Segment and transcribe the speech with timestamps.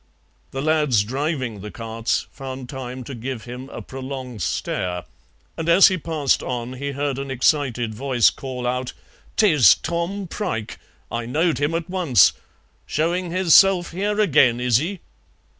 [0.49, 5.03] The lads driving the carts found time to give him a prolonged stare,
[5.55, 8.93] and as he passed on he heard an excited voice call out,
[9.37, 10.79] "'Tis Tom Prike!
[11.11, 12.33] I knowed him at once;
[12.87, 15.01] showing hisself here agen, is he?"